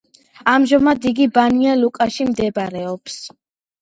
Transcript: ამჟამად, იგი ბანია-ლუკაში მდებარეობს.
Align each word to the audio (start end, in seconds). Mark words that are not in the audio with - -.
ამჟამად, 0.53 1.05
იგი 1.11 1.27
ბანია-ლუკაში 1.37 2.29
მდებარეობს. 2.31 3.21